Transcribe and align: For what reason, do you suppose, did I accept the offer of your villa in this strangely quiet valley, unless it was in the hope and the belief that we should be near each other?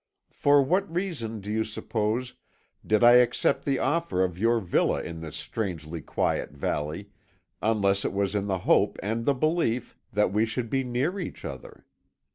For 0.33 0.63
what 0.63 0.91
reason, 0.91 1.41
do 1.41 1.51
you 1.51 1.63
suppose, 1.63 2.33
did 2.83 3.03
I 3.03 3.17
accept 3.21 3.65
the 3.65 3.77
offer 3.77 4.23
of 4.23 4.39
your 4.39 4.59
villa 4.59 5.03
in 5.03 5.21
this 5.21 5.35
strangely 5.35 6.01
quiet 6.01 6.49
valley, 6.53 7.11
unless 7.61 8.03
it 8.03 8.11
was 8.11 8.33
in 8.33 8.47
the 8.47 8.57
hope 8.65 8.97
and 9.03 9.27
the 9.27 9.35
belief 9.35 9.95
that 10.11 10.33
we 10.33 10.43
should 10.43 10.71
be 10.71 10.83
near 10.83 11.19
each 11.19 11.45
other? 11.45 11.85